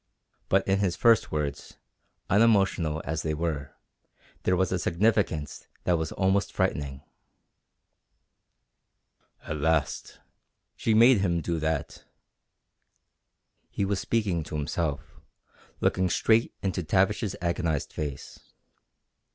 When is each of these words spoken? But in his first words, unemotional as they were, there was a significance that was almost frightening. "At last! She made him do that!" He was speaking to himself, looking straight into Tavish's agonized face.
But 0.49 0.67
in 0.67 0.79
his 0.79 0.95
first 0.95 1.31
words, 1.31 1.77
unemotional 2.27 3.03
as 3.05 3.21
they 3.21 3.35
were, 3.35 3.75
there 4.41 4.55
was 4.55 4.71
a 4.71 4.79
significance 4.79 5.67
that 5.83 5.95
was 5.95 6.11
almost 6.13 6.51
frightening. 6.51 7.03
"At 9.43 9.57
last! 9.57 10.19
She 10.75 10.95
made 10.95 11.19
him 11.19 11.39
do 11.39 11.59
that!" 11.59 12.03
He 13.69 13.85
was 13.85 13.99
speaking 13.99 14.41
to 14.45 14.55
himself, 14.55 15.19
looking 15.81 16.09
straight 16.09 16.55
into 16.63 16.81
Tavish's 16.81 17.35
agonized 17.39 17.93
face. 17.93 18.39